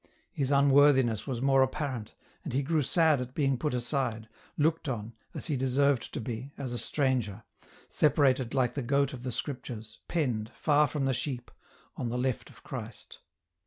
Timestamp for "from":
10.87-11.05